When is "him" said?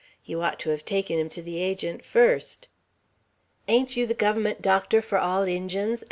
1.19-1.29